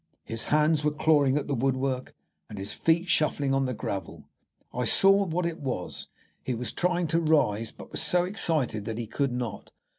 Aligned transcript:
His 0.23 0.45
hands 0.45 0.83
were 0.83 0.89
clawing 0.89 1.37
at 1.37 1.45
the 1.45 1.53
woodwork, 1.53 2.15
and 2.49 2.57
his 2.57 2.73
feet 2.73 3.07
shuffling 3.07 3.53
on 3.53 3.65
the 3.67 3.73
gravel. 3.75 4.23
I 4.73 4.83
saw 4.83 5.25
what 5.27 5.45
it 5.45 5.59
was. 5.59 6.07
He 6.43 6.55
was 6.55 6.73
trying 6.73 7.05
to 7.09 7.19
rise, 7.21 7.71
but 7.71 7.91
was 7.91 8.01
so 8.01 8.25
excited 8.25 8.85
that 8.85 8.97
he 8.97 9.05
could 9.05 9.31
not. 9.31 9.69